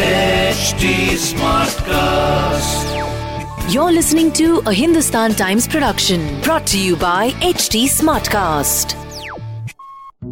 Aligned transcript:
HD 0.00 0.90
Smartcast. 1.22 2.84
You're 3.70 3.92
listening 3.92 4.30
to 4.32 4.46
a 4.66 4.72
Hindustan 4.72 5.34
Times 5.34 5.68
production 5.68 6.22
brought 6.42 6.66
to 6.68 6.78
you 6.78 6.96
by 6.96 7.32
HD 7.48 7.82
Smartcast. 7.96 8.94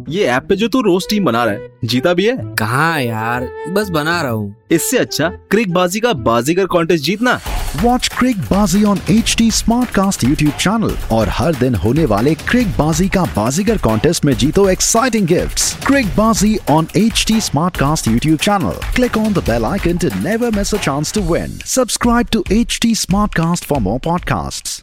ये 0.09 0.25
app 0.27 0.43
पे 0.49 0.55
जो 0.55 0.67
तू 0.67 0.81
रोज 0.81 1.07
team 1.09 1.25
बना 1.25 1.43
रहा 1.43 1.53
है 1.53 1.87
जीता 1.91 2.13
भी 2.13 2.25
है 2.25 2.35
कहाँ 2.59 3.01
यार 3.01 3.47
बस 3.73 3.89
बना 3.89 4.21
रहा 4.21 4.31
हूँ 4.31 4.55
इससे 4.71 4.97
अच्छा 4.97 5.29
क्रिक 5.51 5.73
बाजी 5.73 5.99
का 5.99 6.13
बाजीगर 6.29 6.65
कॉन्टेस्ट 6.75 7.03
जीतना 7.05 7.39
watch 7.75 8.07
Cricbaazi 8.41 8.83
on 8.83 8.99
H 9.09 9.35
T 9.37 9.49
Smartcast 9.89 10.23
YouTube 10.23 10.51
channel 10.51 10.95
और 11.11 11.29
हर 11.29 11.55
दिन 11.55 11.75
होने 11.75 12.05
वाले 12.05 12.33
क्रिक 12.35 12.67
बाजी 12.77 13.09
का 13.09 13.23
बाजीगर 13.35 13.77
कॉन्टेस्ट 13.77 14.25
में 14.25 14.33
जीतो 14.33 14.67
exciting 14.69 15.27
gift 15.27 15.85
Cricbaazi 16.07 16.57
on 16.69 16.87
H 16.95 17.25
T 17.27 17.39
Smartcast 17.77 18.07
YouTube 18.07 18.37
channel 18.37 18.93
click 18.95 19.17
on 19.17 19.33
the 19.33 19.37
bell 19.37 19.65
icon 19.65 19.97
to 19.97 20.07
never 20.15 20.51
miss 20.51 20.73
a 20.75 20.77
chance 20.77 21.13
to 21.13 21.21
win 21.33 21.57
subscribe 21.65 22.27
to 22.31 22.43
H 22.51 22.79
T 22.81 22.95
Smartcast 23.35 23.65
for 23.65 23.79
more 23.79 23.99
podcast 23.99 24.81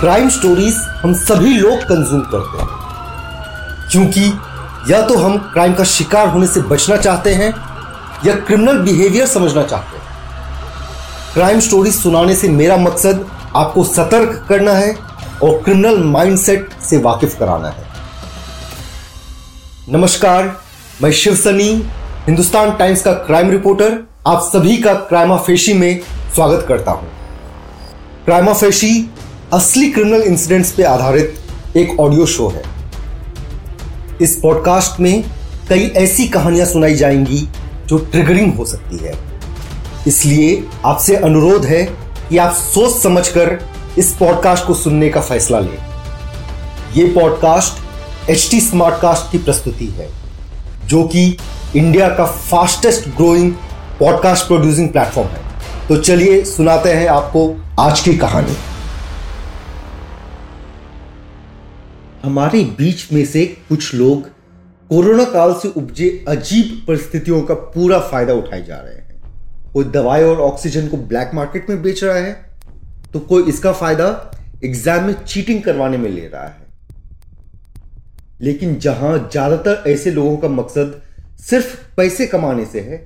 crime 0.00 0.28
stories 0.28 0.76
हम 1.02 1.14
सभी 1.14 1.54
लोग 1.54 1.78
consume 1.84 2.20
करते 2.20 2.62
हैं। 2.62 3.88
क्योंकि 3.90 4.92
या 4.92 5.00
तो 5.02 5.16
हम 5.18 5.36
crime 5.52 5.74
का 5.74 5.84
शिकार 5.84 6.28
होने 6.28 6.46
से 6.46 6.60
बचना 6.60 6.96
चाहते 6.96 7.34
हैं 7.34 7.69
या 8.26 8.34
क्रिमिनल 8.34 8.78
बिहेवियर 8.78 9.26
समझना 9.26 9.62
चाहते 9.62 9.96
हैं। 9.96 10.04
क्राइम 11.34 11.60
स्टोरी 11.60 11.90
सुनाने 11.90 12.34
से 12.34 12.48
मेरा 12.48 12.76
मकसद 12.76 13.26
आपको 13.56 13.84
सतर्क 13.84 14.46
करना 14.48 14.72
है 14.72 14.96
और 15.42 15.62
क्रिमिनल 15.62 15.98
माइंडसेट 15.98 16.68
से 16.82 16.96
वाकिफ 16.96 17.38
कराना 17.38 17.68
है। 17.68 17.84
नमस्कार, 19.88 20.60
मैं 21.02 21.12
शिव 21.12 21.34
सनी, 21.34 21.86
हिंदुस्तान 22.26 22.76
टाइम्स 22.76 23.02
का 23.02 23.12
क्राइम 23.12 23.50
रिपोर्टर 23.50 24.08
आप 24.26 24.50
सभी 24.52 24.76
का 24.76 24.94
क्राइमा 24.94 25.36
फेशी 25.36 25.72
में 25.72 26.00
स्वागत 26.34 26.64
करता 26.68 26.90
हूँ। 26.90 27.08
क्राइमा 28.24 28.52
फेशी 28.52 29.10
असली 29.52 29.90
क्रिमिनल 29.90 30.22
इंसिडेंट्स 30.22 30.72
पे 30.72 30.82
आधारित 30.82 31.38
एक 31.76 32.00
ऑडियो 32.00 32.26
शो 32.26 32.48
है। 32.48 32.62
इस 34.22 34.40
पॉडकास्ट 34.42 35.00
में 35.00 35.24
कई 35.68 35.86
ऐसी 35.96 36.28
कहानियाँ 36.28 36.66
सुनाई 36.66 36.94
जाएँगी 36.94 37.48
जो 37.90 37.98
ट्रिगरिंग 37.98 38.54
हो 38.54 38.64
सकती 38.64 38.96
है। 38.96 39.12
इसलिए 40.06 40.64
आपसे 40.84 41.16
अनुरोध 41.16 41.64
है 41.64 41.82
कि 42.28 42.38
आप 42.38 42.52
सोच 42.52 43.02
समझकर 43.02 43.58
इस 43.98 44.12
पॉडकास्ट 44.16 44.66
को 44.66 44.74
सुनने 44.74 45.08
का 45.08 45.20
फैसला 45.20 45.58
लें। 45.58 45.78
यह 46.96 47.12
पॉडकास्ट 47.14 48.30
एच 48.30 48.48
टी 48.50 48.60
स्मार्टकास्ट 48.60 49.32
की 49.32 49.38
प्रस्तुति 49.38 49.86
है, 49.86 50.08
जो 50.86 51.02
कि 51.04 51.36
इंडिया 51.76 52.08
का 52.08 52.24
fastest 52.24 53.08
growing 53.08 53.52
podcast 54.00 54.46
producing 54.46 54.88
platform 54.88 55.28
है। 55.28 55.42
तो 55.88 55.96
चलिए 55.96 56.44
सुनाते 56.44 56.92
हैं 56.92 57.08
आपको 57.08 57.54
आज 57.80 58.00
की 58.00 58.14
कहानी। 58.14 58.56
हमारे 62.24 62.64
बीच 62.78 63.12
में 63.12 63.24
से 63.26 63.46
कुछ 63.68 63.94
लोग 63.94 64.39
कोरोना 64.90 65.24
काल 65.24 65.52
से 65.54 65.68
उपजे 65.76 66.08
अजीब 66.28 66.84
परिस्थितियों 66.86 67.40
का 67.42 67.54
पूरा 67.74 67.98
फ़ायदा 68.00 68.34
उठाए 68.34 68.62
जा 68.62 68.76
रहे 68.76 68.94
हैं। 68.94 69.20
कोई 69.72 69.84
दवाई 69.86 70.22
और 70.22 70.40
ऑक्सीजन 70.42 70.88
को 70.88 70.96
ब्लैक 71.04 71.30
मार्केट 71.34 71.70
में 71.70 71.82
बेच 71.82 72.02
रहा 72.04 72.16
है 72.16 72.32
तो 73.12 73.20
कोई 73.22 73.42
इसका 73.48 73.72
फ़ायदा 73.74 74.08
एग्ज़ाम 74.64 75.04
में 75.04 75.14
चीटिंग 75.24 75.62
करवाने 75.62 75.98
में 75.98 76.08
ले 76.10 76.26
रहा 76.26 76.44
है। 76.44 76.68
लेकिन 78.40 78.78
जहाँ 78.78 79.16
ज़्यादातर 79.30 79.90
ऐसे 79.90 80.10
लोगों 80.10 80.36
का 80.36 80.48
मकसद 80.50 81.00
सिर्फ़ 81.40 81.76
पैसे 81.96 82.26
कमाने 82.26 82.64
से 82.66 82.80
है, 82.80 82.96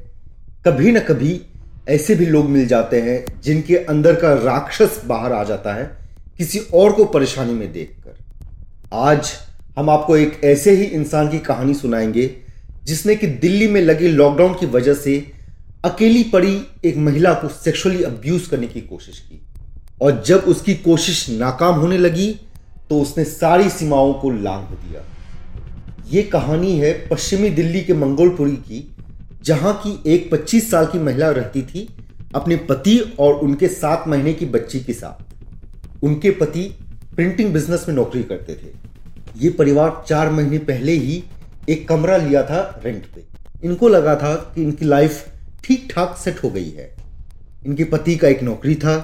कभी 0.66 0.92
ना 0.92 1.00
कभी 1.02 1.40
ऐसे 1.88 2.14
भी 2.14 2.26
लोग 2.26 2.48
मिल 2.50 2.66
जाते 2.66 3.00
हैं 3.02 3.24
जिनके 3.42 3.76
अंदर 3.76 4.14
का 4.20 4.32
राक्षस 4.44 5.00
बाहर 5.06 5.32
आ 5.32 5.42
जाता 5.44 5.74
है 5.74 5.84
किसी 6.38 6.58
और 6.74 6.92
को 6.92 7.04
परेशानी 7.06 7.52
में 7.54 7.72
देखकर। 7.72 8.16
आज 8.94 9.32
हम 9.76 9.90
आपको 9.90 10.16
एक 10.16 10.40
ऐसे 10.44 10.70
ही 10.70 10.84
इंसान 10.84 11.28
की 11.28 11.38
कहानी 11.38 11.74
सुनाएँगे, 11.74 12.30
जिसने 12.84 13.14
कि 13.16 13.26
दिल्ली 13.26 13.66
में 13.68 13.80
लगे 13.80 14.08
लॉकडाउन 14.08 14.54
की 14.54 14.66
वजह 14.66 14.94
से 14.94 15.16
अकेली 15.84 16.22
पड़ी 16.22 16.60
एक 16.84 16.96
महिला 16.96 17.32
को 17.34 17.48
सेक्सुअली 17.48 18.02
अब्यूज 18.02 18.46
करने 18.46 18.66
की 18.66 18.80
कोशिश 18.80 19.18
की। 19.20 19.40
और 20.02 20.22
जब 20.26 20.44
उसकी 20.48 20.74
कोशिश 20.74 21.28
नाकाम 21.30 21.74
होने 21.74 21.98
लगी 21.98 22.28
तो 22.90 23.00
उसने 23.00 23.24
सारी 23.24 23.68
सीमाओं 23.70 24.12
को 24.12 24.30
लांघ 24.30 24.64
दिया। 24.68 25.02
ये 26.10 26.22
कहानी 26.22 26.78
है 26.78 26.92
पश्चिमी 27.08 27.50
दिल्ली 27.50 27.80
के 27.80 27.94
मंगोलपुरी 27.94 28.52
की, 28.52 28.96
जहाँ 29.44 29.74
की 29.86 30.14
एक 30.14 30.30
25 30.30 30.70
साल 30.70 30.86
की 30.86 30.98
महिला 30.98 31.30
रहती 31.30 31.62
थी 31.62 31.88
अपने 32.34 32.56
पति 32.56 32.98
और 33.18 33.34
उनके 33.34 33.68
सात 33.68 34.04
महीने 34.08 34.32
की 34.32 34.46
बच्ची 34.46 34.80
के 34.80 34.92
साथ। 34.92 36.04
उनके 36.04 36.30
पति 36.30 36.62
प्रिंटिंग 37.16 37.52
बिज़नेस 37.52 37.84
में 37.88 37.94
नौकरी 37.94 38.22
करते 38.22 38.54
थे। 38.54 38.72
ये 39.34 39.50
परिवार 39.50 40.04
चार 40.08 40.30
महीने 40.30 40.58
पहले 40.64 40.92
ही 40.94 41.22
एक 41.68 41.88
कमरा 41.88 42.16
लिया 42.16 42.42
था 42.42 42.60
रेंट 42.84 43.04
पे। 43.14 43.24
इनको 43.64 43.88
लगा 43.88 44.14
था 44.16 44.34
कि 44.54 44.62
इनकी 44.62 44.84
लाइफ 44.84 45.24
ठीक 45.64 45.88
ठाक 45.90 46.16
सेट 46.18 46.42
हो 46.44 46.50
गई 46.50 46.70
है। 46.70 46.90
इनके 47.66 47.84
पति 47.84 48.16
का 48.16 48.28
एक 48.28 48.42
नौकरी 48.42 48.74
था, 48.74 48.94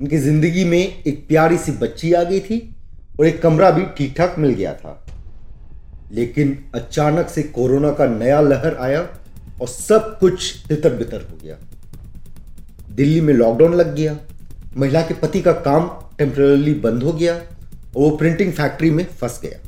इनकी 0.00 0.18
ज़िंदगी 0.18 0.64
में 0.64 0.78
एक 0.78 1.26
प्यारी 1.28 1.58
सी 1.58 1.72
बच्ची 1.72 2.12
आ 2.12 2.22
गई 2.22 2.40
थी 2.40 2.58
और 3.18 3.26
एक 3.26 3.40
कमरा 3.42 3.70
भी 3.70 3.84
ठीक 3.98 4.14
ठाक 4.18 4.34
मिल 4.38 4.50
गया 4.52 4.74
था। 4.74 4.98
लेकिन 6.12 6.56
अचानक 6.74 7.28
से 7.28 7.42
कोरोना 7.50 7.90
का 7.92 8.06
नया 8.08 8.40
लहर 8.40 8.76
आया 8.76 9.00
और 9.60 9.68
सब 9.68 10.16
कुछ 10.18 10.54
तितर 10.68 10.94
बितर 10.94 11.20
हो 11.22 11.38
गया। 11.44 11.56
दिल्ली 12.90 13.20
में 13.20 13.32
लॉकडाउन 13.34 13.74
लग 13.74 13.94
गया। 13.94 14.16
महिला 14.76 15.02
के 15.02 15.14
पति 15.14 15.40
का 15.40 15.52
काम 15.62 15.88
टेम्पररी 16.18 16.74
बंद 16.80 17.02
हो 17.02 17.12
गया। 17.12 17.40
वो 17.94 18.10
प्रिंटिंग 18.10 18.52
फैक्ट्री 18.52 18.90
में 18.90 19.06
फंस 19.20 19.40
गया। 19.42 19.58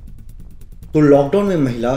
तो 0.92 1.00
लॉकडाउन 1.00 1.46
में 1.46 1.56
महिला 1.56 1.90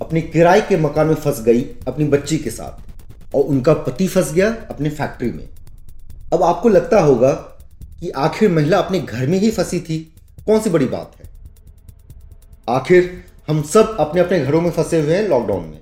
अपने 0.00 0.20
किराए 0.20 0.60
के 0.60 0.76
मकान 0.76 1.06
में 1.06 1.14
फंस 1.14 1.42
गई 1.42 1.62
अपनी 1.88 2.04
बच्ची 2.04 2.38
के 2.38 2.50
साथ 2.50 3.34
और 3.34 3.44
उनका 3.44 3.74
पति 3.74 4.08
फंस 4.08 4.32
गया 4.32 4.56
अपने 4.70 4.90
फैक्ट्री 4.90 5.30
में। 5.30 5.48
अब 6.32 6.42
आपको 6.42 6.68
लगता 6.68 7.00
होगा 7.00 7.32
कि 8.00 8.10
आखिर 8.10 8.50
महिला 8.50 8.78
अपने 8.78 9.00
घर 9.00 9.26
में 9.26 9.38
ही 9.38 9.50
फंसी 9.50 9.80
थी। 9.80 9.98
कौन 10.46 10.60
सी 10.60 10.70
बड़ी 10.70 10.86
बात 10.86 11.12
है? 11.20 11.30
आखिर 12.68 13.24
हम 13.48 13.62
सब 13.62 13.96
अपने 14.00 14.20
अपने 14.20 14.40
घरों 14.40 14.60
में 14.60 14.70
फंसे 14.70 15.00
हुए 15.00 15.14
हैं 15.14 15.28
लॉकडाउन 15.28 15.64
में। 15.64 15.78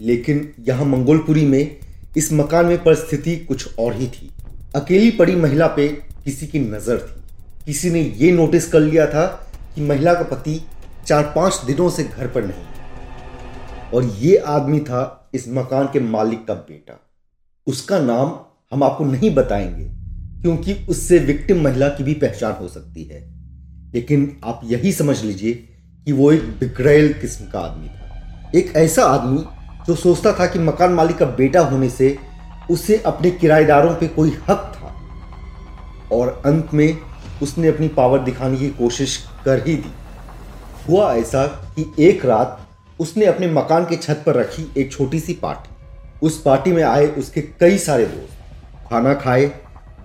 लेकिन 0.00 0.54
यहाँ 0.68 0.84
मंगोलपुरी 0.84 1.46
में 1.46 1.76
इस 2.16 2.32
मकान 2.32 2.66
में 2.66 2.84
परिस्थिति 2.84 3.36
कुछ 3.36 3.78
और 3.78 3.94
ही 3.94 4.06
थी। 4.06 4.30
अकेली 4.74 5.10
पड़ी 5.10 5.36
महिला 5.36 5.66
पे 5.66 5.88
किसी 6.24 6.46
की 6.46 6.60
नज़र 6.60 6.98
थी। 6.98 7.21
किसी 7.66 7.90
ने 7.90 8.00
ये 8.00 8.32
नोटिस 8.32 8.68
कर 8.68 8.80
लिया 8.80 9.06
था 9.06 9.26
कि 9.74 9.80
महिला 9.80 10.14
का 10.14 10.22
पति 10.22 10.60
चार 11.06 11.22
पाँच 11.36 11.60
दिनों 11.66 11.90
से 11.90 12.04
घर 12.04 12.26
पर 12.26 12.44
नहीं 12.44 13.90
और 13.94 14.04
ये 14.04 14.36
आदमी 14.36 14.80
था 14.80 15.30
इस 15.34 15.44
मकान 15.48 15.86
के 15.86 16.00
मालिक 16.00 16.46
का 16.46 16.54
बेटा। 16.54 17.00
उसका 17.66 17.98
नाम 17.98 18.34
हम 18.72 18.82
आपको 18.82 19.04
नहीं 19.04 19.34
बताएँगे, 19.34 19.84
क्योंकि 20.42 20.86
उससे 20.88 21.18
विक्टिम 21.18 21.62
महिला 21.64 21.88
की 21.88 22.04
भी 22.04 22.14
पहचान 22.14 22.52
हो 22.52 22.68
सकती 22.68 23.04
है। 23.04 23.20
लेकिन 23.94 24.40
आप 24.44 24.60
यही 24.64 24.92
समझ 24.92 25.22
लीजिए 25.24 25.52
कि 26.04 26.12
वो 26.12 26.32
एक 26.32 26.42
बिगड़ैल 26.42 27.12
किस्म 27.12 27.44
का 27.44 27.60
आदमी 27.60 27.88
था। 27.88 28.50
एक 28.54 28.72
ऐसा 28.76 29.04
आदमी 29.04 29.44
जो 29.86 29.94
सोचता 29.94 30.32
था 30.32 30.46
कि 30.46 30.58
मकान 30.58 30.92
मालिक 30.92 31.16
का 31.16 31.26
बेटा 31.26 31.60
होने 31.60 31.88
से 31.90 32.18
उसे 32.70 32.96
अपने 32.96 33.30
किराएदारों 33.30 33.94
पे 33.94 34.08
कोई 34.08 34.30
हक 34.30 34.72
था। 34.76 34.88
और 36.12 36.42
अंत 36.46 36.74
में 36.74 36.98
उसने 37.42 37.68
अपनी 37.68 37.88
पावर 37.88 38.18
दिखाने 38.18 38.56
की 38.56 38.68
कोशिश 38.68 39.24
कर 39.44 39.66
ही 39.66 39.74
दी। 39.74 39.92
हुआ 40.88 41.14
ऐसा 41.14 41.46
कि 41.46 41.92
एक 41.98 42.24
रात 42.24 42.68
उसने 43.00 43.26
अपने 43.26 43.46
मकान 43.46 43.84
के 43.84 43.96
छत 43.96 44.22
पर 44.26 44.34
रखी 44.34 44.72
एक 44.78 44.92
छोटी 44.92 45.20
सी 45.20 45.32
पार्टी। 45.32 45.70
उस 46.26 46.42
पार्टी 46.42 46.72
में 46.72 46.82
आए 46.82 47.06
उसके 47.06 47.40
कई 47.40 47.78
सारे 47.78 48.06
दोस्त। 48.06 48.38
खाना 48.90 49.14
खाए, 49.14 49.50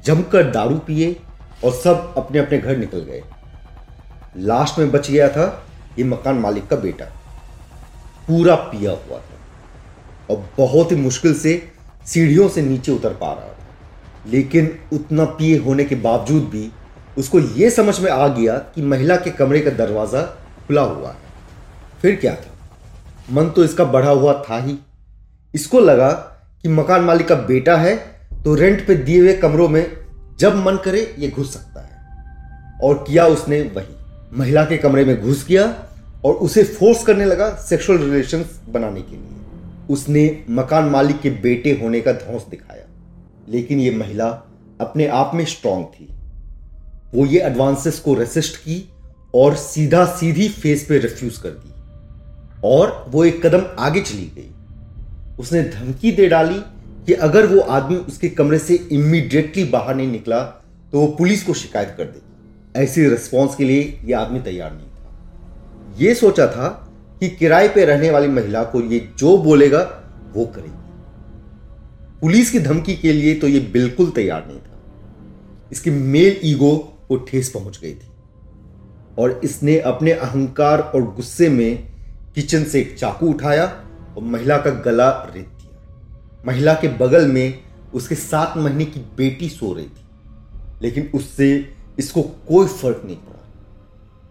जमकर 0.06 0.52
दारू 0.52 0.78
पिए 0.78 1.20
और 1.66 1.72
सब 1.72 2.14
अपने 2.18 2.40
अपने 2.40 2.58
घर 2.58 2.78
निकल 2.78 3.00
गए। 3.00 3.24
लास्ट 4.38 4.80
में 4.80 4.92
बच 4.92 5.12
गया 5.12 5.30
था 5.30 5.66
ये 6.00 6.06
मकान 6.06 6.36
मालिक 6.36 6.68
का 6.68 6.76
बेटा। 6.76 7.06
पूरा 8.28 8.56
पिया 8.56 8.92
हुआ 8.92 9.18
था 9.18 9.38
और 10.30 10.50
बहुत 10.58 10.92
ही 10.92 10.96
मुश्किल 10.96 11.34
से 11.34 11.72
सीढ़ियों 12.06 12.50
से 12.50 12.62
नीचे 12.62 12.92
उतर 12.92 13.14
पा 13.14 13.34
रहा 13.34 13.48
था। 13.48 13.58
लेकिन 14.28 14.80
उतना 14.94 15.26
पिए 15.26 15.58
होने 15.58 15.84
के 15.84 15.96
बावजूद 15.96 16.44
भी 16.44 16.72
उसको 17.18 17.40
यह 17.40 17.70
समझ 17.70 18.00
में 18.00 18.10
आ 18.12 18.28
गया 18.28 18.58
कि 18.76 18.82
महिला 18.82 19.16
के 19.16 19.32
कमरे 19.32 19.60
का 19.60 19.72
दरवाज़ा 19.72 20.22
खुला 20.68 20.82
हुआ 20.82 21.10
है। 21.10 21.26
फिर 22.02 22.16
क्या 22.16 22.36
था? 22.36 22.52
मन 23.32 23.50
तो 23.50 23.64
इसका 23.64 23.84
बढ़ा 23.86 24.10
हुआ 24.10 24.34
था 24.42 24.60
ही। 24.60 24.78
इसको 25.54 25.80
लगा 25.80 26.10
कि 26.64 26.70
मकान 26.70 27.02
मालिक 27.02 27.28
का 27.28 27.36
बेटा 27.36 27.76
है 27.78 27.96
तो 28.44 28.56
रेंट 28.56 28.86
पे 28.88 28.96
दिए 28.96 29.20
हुए 29.20 29.34
कमरों 29.34 29.68
में 29.70 29.86
जब 30.40 30.56
मन 30.56 30.76
करे 30.76 31.16
ये 31.20 31.30
घुस 31.30 31.54
सकता 31.54 31.82
है। 31.82 32.80
और 32.84 33.04
किया 33.08 33.26
उसने 33.28 33.62
वही। 33.76 33.96
महिला 34.34 34.64
के 34.66 34.78
कमरे 34.78 35.06
में 35.06 35.22
घुस 35.22 35.46
गया 35.48 35.64
और 36.26 36.34
उसे 36.34 36.64
फोर्स 36.64 37.04
करने 37.04 37.26
लगा 37.26 37.50
सेक्सुअल 37.56 38.00
रिलेशंस 38.00 38.60
बनाने 38.70 39.02
के 39.02 39.16
लिए। 39.16 39.94
उसने 39.94 40.46
मकान 40.50 40.86
मालिक 40.86 41.22
के 41.22 41.30
बेटे 41.30 41.80
होने 41.84 42.02
का 42.02 42.12
धौंस 42.12 42.46
दिखाया। 42.50 42.86
लेकिन 43.50 43.80
ये 43.80 43.92
महिला 43.92 44.28
अपने 44.82 45.08
आप 45.08 45.32
में 45.34 45.46
स्ट्रांग 45.46 45.86
थी। 45.86 46.08
वो 47.14 47.26
ये 47.26 47.40
एडवांसेस 47.42 48.00
को 48.00 48.14
रेसिस्ट 48.14 48.56
की 48.58 48.84
और 49.36 49.56
सीधा 49.56 50.06
सीधी 50.16 50.48
फेस 50.50 50.86
पे 50.90 50.98
रिफ्यूज 50.98 51.38
कर 51.38 51.50
दी। 51.50 51.74
और 52.64 53.06
वो 53.10 53.24
एक 53.26 53.46
कदम 53.46 53.66
आगे 53.80 54.02
चली 54.02 54.32
गई। 54.36 54.50
उसने 55.40 55.64
धमकी 55.64 56.12
दे 56.12 56.28
डाली 56.28 56.60
कि 57.06 57.14
अगर 57.14 57.46
वो 57.46 57.60
आदमी 57.60 57.96
उसके 57.98 58.30
कमरे 58.30 58.60
से 58.60 58.76
इमीडिएटली 58.92 59.64
बाहर 59.64 59.96
नहीं 59.96 60.08
निकला 60.08 60.42
तो 60.92 61.00
वो 61.00 61.08
पुलिस 61.08 61.44
को 61.44 61.54
शिकायत 61.54 61.94
कर 61.98 62.04
देगी। 62.04 62.82
ऐसे 62.82 63.10
रिस्पॉन्स 63.10 63.56
के 63.56 63.64
लिए 63.64 64.00
ये 64.06 64.14
आदमी 64.14 64.40
तैयार 64.40 64.72
नहीं 64.72 64.88
था। 64.88 65.96
ये 66.00 66.14
सोचा 66.16 66.48
था 66.48 66.68
कि 67.20 67.30
किराए 67.30 67.68
पे 67.68 67.86
रहने 67.86 68.10
वाली 68.12 68.28
महिला 68.28 68.64
को 68.64 68.82
ये 68.82 69.00
जो 69.18 69.38
बोलेगा, 69.38 69.80
वो 70.34 70.46
करेगी। 70.46 70.72
पुलिस 72.22 72.52
की 72.52 72.60
धमकी 72.60 72.96
के 72.96 73.14
लिए 73.14 73.34
तो 73.36 73.48
ये 73.48 73.60
बिल्कुल 73.74 74.10
तैयार 74.10 74.46
नहीं 74.48 74.60
था। 74.60 74.80
इसकी 75.72 75.92
मेल 75.92 76.40
ईगो 76.44 76.97
को 77.08 77.18
ठेस 77.18 77.50
पहुँच 77.50 77.80
गई 77.80 77.94
थी। 77.94 78.08
और 79.20 79.40
इसने 79.44 79.78
अपने 79.82 80.12
अहंकार 80.14 80.80
और 80.80 81.04
गुस्से 81.16 81.50
में 81.50 81.78
किचन 82.36 82.64
से 82.64 82.80
एक 82.82 82.98
चाकू 82.98 83.30
उठाया 83.30 83.66
और 84.18 84.24
महिला 84.24 84.58
का 84.58 84.72
गला 84.82 85.10
रेत 85.26 85.46
दिया। 85.46 86.44
महिला 86.48 86.74
के 86.74 86.88
बगल 86.98 87.28
में 87.28 87.60
उसके 87.94 88.16
सात 88.16 88.58
महीने 88.58 88.86
की 88.86 89.00
बेटी 89.18 89.50
सो 89.50 89.74
रही 89.74 89.86
थी, 89.86 90.06
लेकिन 90.82 91.10
उससे 91.14 91.50
इसको 92.00 92.22
कोई 92.48 92.68
फ़र्क 92.68 93.02
नहीं 93.06 93.16
पड़ा। 93.18 93.44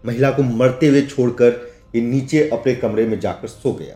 महिला 0.03 0.31
को 0.31 0.43
मरते 0.43 0.87
हुए 0.87 1.01
छोड़कर 1.03 1.61
ये 1.95 2.01
नीचे 2.01 2.47
अपने 2.49 2.75
कमरे 2.75 3.05
में 3.05 3.19
जाकर 3.19 3.47
सो 3.47 3.73
गया। 3.73 3.95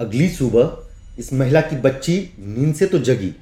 अगली 0.00 0.28
सुबह 0.28 1.18
इस 1.18 1.32
महिला 1.32 1.60
की 1.60 1.76
बच्ची 1.78 2.16
नींद 2.38 2.74
से 2.74 2.86
तो 2.86 2.98
जगी, 3.00 3.34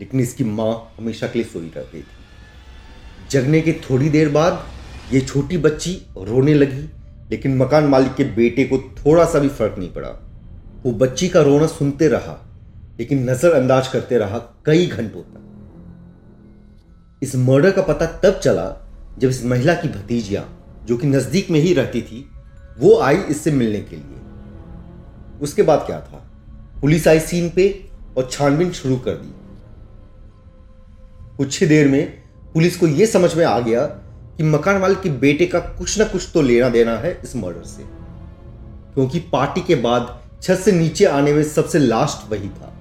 लेकिन 0.00 0.20
इसकी 0.20 0.44
माँ 0.44 0.94
हमेशा 0.98 1.26
के 1.26 1.38
लिए 1.38 1.48
सोई 1.48 1.72
रह 1.76 1.82
गई 1.82 2.00
थी। 2.00 2.16
जगने 3.30 3.60
के 3.60 3.72
थोड़ी 3.72 4.08
देर 4.08 4.28
बाद 4.28 4.66
ये 5.12 5.20
छोटी 5.20 5.58
बच्ची 5.58 5.92
रोने 6.18 6.54
लगी, 6.54 6.88
लेकिन 7.30 7.56
मकान 7.56 7.84
मालिक 7.84 8.14
के 8.14 8.24
बेटे 8.24 8.64
को 8.64 8.78
थोड़ा 8.78 9.24
सा 9.24 9.38
भी 9.38 9.48
फ़र्क 9.48 9.78
नहीं 9.78 9.92
पड़ा। 9.92 10.08
वो 10.84 10.92
बच्ची 10.92 11.28
का 11.28 11.40
रोना 11.40 11.66
सुनते 11.66 12.08
रहा, 12.08 12.36
लेकिन 12.98 13.30
नजरअंदाज 13.30 13.88
करते 13.88 14.18
रहा 14.18 14.38
कई 14.64 14.86
घंटों 14.86 15.20
तक। 15.20 15.44
इस 17.22 17.36
मर्डर 17.36 17.70
का 17.70 17.82
पता 17.82 18.06
तब 18.06 18.38
चला 18.38 18.66
जब 19.18 19.28
इस 19.28 19.44
महिला 19.44 19.74
की 19.74 19.88
भतीजिया, 19.88 20.44
जो 20.84 20.96
कि 20.96 21.06
नज़दीक 21.06 21.50
में 21.50 21.60
ही 21.60 21.74
रहती 21.74 22.02
थी, 22.02 22.30
वो 22.78 22.98
आई 22.98 23.16
इससे 23.16 23.50
मिलने 23.50 23.80
के 23.80 23.96
लिए। 23.96 24.20
उसके 25.40 25.62
बाद 25.62 25.82
क्या 25.86 26.00
था? 26.00 26.24
पुलिस 26.80 27.08
आई 27.08 27.20
सीन 27.20 27.50
पे 27.50 27.84
और 28.16 28.28
छानबीन 28.32 28.70
शुरू 28.70 28.96
कर 28.96 29.12
दी। 29.12 29.34
कुछ 31.36 31.60
ही 31.60 31.66
देर 31.66 31.88
में 31.88 32.22
पुलिस 32.54 32.76
को 32.76 32.86
यह 32.86 33.06
समझ 33.06 33.34
में 33.34 33.44
आ 33.44 33.58
गया 33.60 33.84
कि 34.36 34.42
मकान 34.42 34.76
मालिक 34.76 35.00
के 35.00 35.08
बेटे 35.08 35.46
का 35.46 35.58
कुछ 35.58 35.98
ना 35.98 36.04
कुछ 36.04 36.28
तो 36.34 36.42
लेना 36.42 36.68
देना 36.68 36.96
है 36.96 37.20
इस 37.24 37.36
मर्डर 37.36 37.64
से। 37.64 37.82
क्योंकि 38.94 39.20
पार्टी 39.32 39.60
के 39.60 39.74
बाद 39.74 40.18
छत 40.42 40.54
से 40.54 40.72
नीचे 40.72 41.04
आने 41.04 41.32
में 41.32 41.42
सबसे 41.44 41.78
लास्ट 41.78 42.30
वही 42.32 42.48
था। 42.48 42.74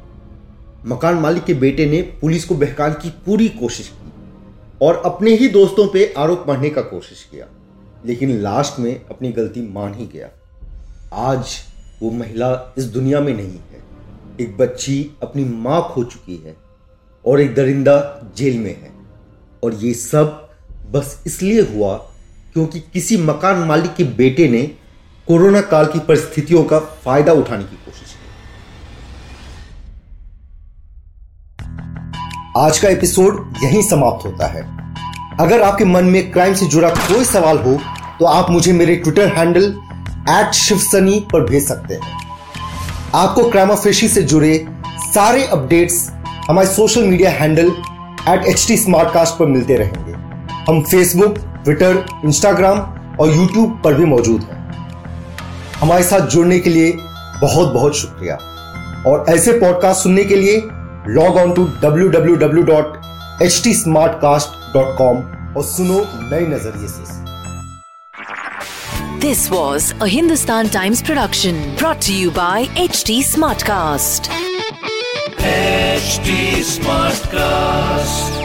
मकान 0.85 1.15
मालिक 1.15 1.43
के 1.43 1.53
बेटे 1.53 1.85
ने 1.85 2.01
पुलिस 2.01 2.45
को 2.45 2.55
बहकान 2.55 2.93
की 2.93 3.09
पूरी 3.25 3.49
कोशिश 3.49 3.87
की 3.87 4.11
और 4.81 5.01
अपने 5.05 5.35
ही 5.35 5.47
दोस्तों 5.47 5.87
पे 5.87 6.13
आरोप 6.17 6.45
मढ़ने 6.49 6.69
का 6.69 6.81
कोशिश 6.81 7.27
किया, 7.31 7.45
लेकिन 8.05 8.37
लास्ट 8.39 8.79
में 8.79 9.05
अपनी 9.05 9.31
गलती 9.31 9.61
मान 9.73 9.93
ही 9.93 10.05
गया। 10.05 10.29
आज 11.13 11.55
वो 12.03 12.11
महिला 12.11 12.73
इस 12.77 12.85
दुनिया 12.85 13.19
में 13.19 13.33
नहीं 13.33 13.59
है। 13.71 13.83
एक 14.41 14.57
बच्ची 14.57 15.11
अपनी 15.23 15.43
माँ 15.43 15.81
खो 15.91 16.03
चुकी 16.03 16.35
है 16.37 16.55
और 17.25 17.41
एक 17.41 17.55
दरिंदा 17.55 17.95
जेल 18.37 18.57
में 18.59 18.75
है। 18.81 18.96
और 19.63 19.73
ये 19.73 19.93
सब 19.93 20.49
बस 20.91 21.23
इसलिए 21.27 21.61
हुआ 21.61 21.93
क्योंकि 22.53 22.79
किसी 22.93 23.17
मकान 23.17 23.59
मालिक 23.59 23.95
के 23.95 24.03
बेटे 24.17 24.47
ने 24.47 24.61
कोरोना 25.27 25.61
काल 25.61 25.85
की 25.85 25.99
परिस्थितियों 25.99 26.63
का 26.63 26.79
फ़ायदा 26.79 27.33
उठाने 27.33 27.63
की 27.63 27.75
कोशिश 27.85 28.13
की। 28.13 28.25
आज 32.59 32.77
का 32.79 32.89
एपिसोड 32.89 33.53
यहीं 33.63 33.81
समाप्त 33.81 34.25
होता 34.25 34.47
है। 34.47 34.61
अगर 35.39 35.61
आपके 35.61 35.85
मन 35.85 36.05
में 36.05 36.31
क्राइम 36.31 36.53
से 36.53 36.65
जुड़ा 36.65 36.89
कोई 36.89 37.25
सवाल 37.25 37.57
हो 37.57 37.77
तो 38.19 38.25
आप 38.25 38.49
मुझे 38.49 38.73
मेरे 38.73 38.95
ट्विटर 38.95 39.27
हैंडल 39.33 39.65
एट 40.29 40.53
शिवसनी 40.53 41.19
पर 41.33 41.45
भेज 41.49 41.67
सकते 41.67 41.93
हैं। 41.93 42.15
आपको 43.15 43.49
क्राइमाफेशी 43.49 44.07
से 44.07 44.21
जुड़े 44.23 44.65
सारे 44.99 45.43
अपडेट्स 45.47 46.09
हमारे 46.47 46.67
social 46.67 47.03
media 47.03 47.31
handle 47.31 47.71
at 48.27 48.45
H 48.45 48.67
T 48.67 48.77
पर 48.89 49.45
मिलते 49.45 49.75
रहेंगे। 49.77 50.11
हम 50.67 50.81
फेसबुक 50.81 51.37
ट्विटर 51.63 52.05
इंस्टाग्राम 52.25 52.79
और 53.19 53.35
यूट्यूब 53.35 53.81
पर 53.83 53.93
भी 53.93 54.05
मौजूद 54.05 54.41
हैं। 54.41 54.57
हमारे 55.79 56.03
साथ 56.03 56.27
जुड़ने 56.27 56.59
के 56.59 56.69
लिए 56.69 56.91
बहुत 57.41 57.73
बहुत 57.73 57.95
शुक्रिया। 57.95 58.35
और 59.07 59.25
ऐसे 59.29 59.51
पॉडकास्ट 59.51 60.03
सुनने 60.03 60.23
के 60.23 60.35
लिए 60.35 60.57
log 61.07 61.37
on 61.37 61.51
to 61.53 61.65
W 61.65 62.07
W 62.07 62.35
W 62.35 62.63
dot 62.63 63.01
H 63.41 63.61
T 63.63 63.73
Smartcast 64.11 64.73
dot 64.73 64.97
com 64.97 65.17
और 65.57 65.63
सुनो 65.63 65.99
नए 66.31 66.47
नज़रिए 66.47 66.87
से। 66.87 67.15
This 69.19 69.39
was 69.51 69.85
a 70.05 70.09
Hindustan 70.15 70.67
Times 70.75 71.01
production 71.01 71.55
brought 71.79 72.03
to 72.09 72.17
you 72.17 72.31
by 72.31 72.57
HT 72.87 73.15
Smartcast. 73.31 74.46
H 75.47 76.19
Smartcast 77.35 78.36